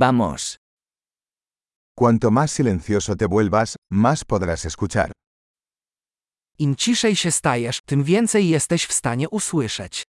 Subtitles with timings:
[0.00, 0.56] Vamos.
[1.94, 5.12] Cuanto más silencioso te vuelvas, más podrás escuchar.
[6.58, 10.04] Im ciszej się stajesz, tym więcej jesteś w stanie usłyszeć.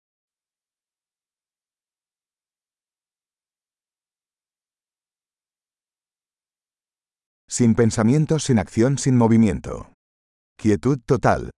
[7.50, 9.92] Sin pensamiento, sin acción, sin movimiento.
[10.62, 11.50] Quietud total.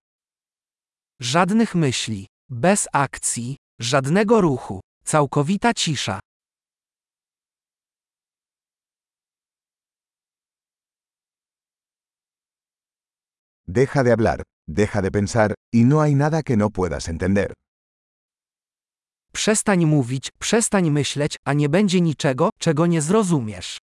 [1.20, 6.20] Żadnych myśli, bez akcji, żadnego ruchu, całkowita cisza.
[13.74, 17.54] Deja de hablar, deja de pensar, y no hay nada que no puedas entender.
[19.32, 23.78] Przestań mówić, przestań myśleć, a nie będzie niczego, czego nie zrozumiesz.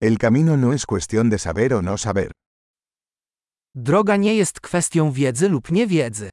[0.00, 2.32] El camino no es cuestión de saber o no saber.
[3.74, 6.30] Droga nie jest kwestią wiedzy lub niewiedzy.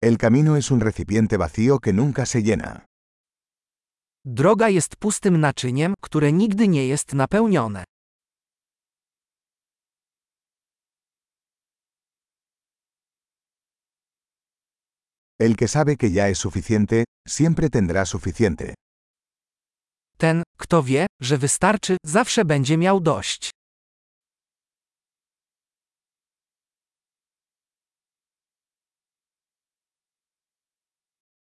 [0.00, 2.86] El camino es un recipiente vacío que nunca se llena.
[4.24, 7.84] Droga jest pustym naczyniem, które nigdy nie jest napełnione.
[15.40, 18.74] El que sabe que ya es suficiente, siempre tendrá suficiente.
[20.18, 23.50] Ten, kto wie, że wystarczy, zawsze będzie miał dość.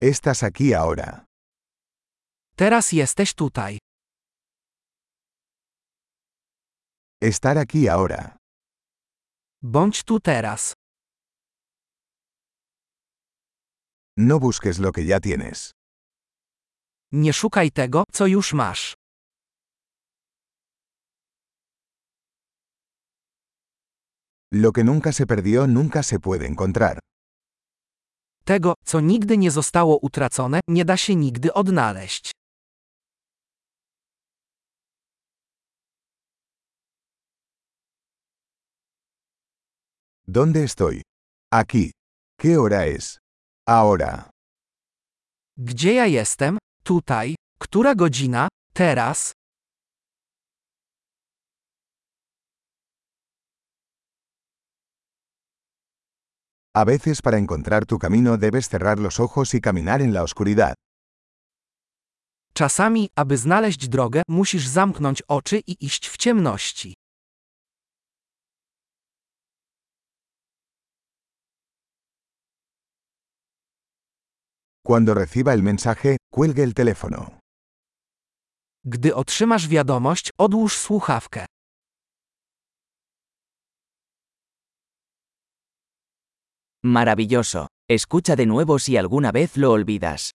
[0.00, 1.25] Estás aquí ahora.
[2.56, 3.78] Teraz jesteś tutaj.
[7.22, 8.36] Estar aquí ahora.
[9.62, 10.75] Bądź tu teraz.
[14.19, 15.70] No busques lo que ya tienes.
[17.12, 18.94] Nie szukaj tego, co już masz.
[24.53, 26.98] Lo que nunca se perdió nunca se puede encontrar.
[28.47, 32.32] Tego, co nigdy nie zostało utracone, nie da się nigdy odnaleźć.
[40.28, 41.03] ¿Dónde estoy?
[41.50, 41.91] Aquí.
[42.38, 43.19] ¿Qué hora es?
[43.69, 44.31] Ahora.
[45.56, 46.59] Gdzie ja jestem?
[46.84, 47.34] Tutaj.
[47.59, 48.49] Która godzina?
[48.75, 49.32] Teraz.
[56.81, 60.75] A veces para encontrar tu camino debes cerrar los ojos y caminar en la oscuridad.
[62.53, 66.94] Czasami, aby znaleźć drogę, musisz zamknąć oczy i iść w ciemności.
[74.87, 77.38] Cuando reciba el mensaje, cuelgue el teléfono.
[78.84, 81.45] Gdy otrzymasz wiadomość, odłóż słuchawkę.
[86.86, 87.66] Maravilloso.
[87.88, 90.30] Escucha de nuevo si alguna vez lo olvidas.